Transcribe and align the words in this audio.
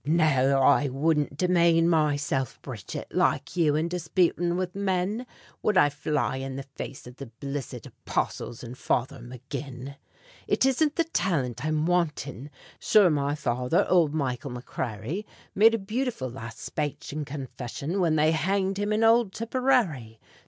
No! 0.03 0.63
I 0.63 0.89
wouldn't 0.89 1.37
demane 1.37 1.85
myself, 1.87 2.59
Bridget, 2.63 3.13
Like 3.13 3.55
you, 3.55 3.75
in 3.75 3.87
disputin' 3.87 4.57
with 4.57 4.73
men 4.73 5.27
Would 5.61 5.77
I 5.77 5.91
fly 5.91 6.37
in 6.37 6.55
the 6.55 6.63
face 6.63 7.05
of 7.05 7.17
the 7.17 7.27
blissed 7.27 7.85
Apostles, 7.85 8.63
an' 8.63 8.73
Father 8.73 9.19
Maginn? 9.21 9.97
It 10.47 10.65
isn't 10.65 10.95
the 10.95 11.03
talent 11.03 11.63
I'm 11.63 11.85
wantin' 11.85 12.49
Sure 12.79 13.11
my 13.11 13.35
father, 13.35 13.85
ould 13.91 14.11
Michael 14.15 14.49
McCrary, 14.53 15.23
Made 15.53 15.75
a 15.75 15.77
beautiful 15.77 16.31
last 16.31 16.57
spache 16.57 17.11
and 17.11 17.23
confession 17.23 17.99
When 18.01 18.15
they 18.15 18.31
hanged 18.31 18.79
him 18.79 18.91
in 18.91 19.03
ould 19.03 19.31
Tipperary. 19.33 20.19